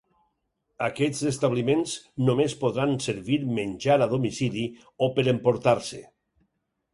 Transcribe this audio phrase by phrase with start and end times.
[0.85, 1.93] Aquests establiments
[2.29, 4.65] només podran servir menjar a domicili
[5.09, 6.03] o per emportar-se.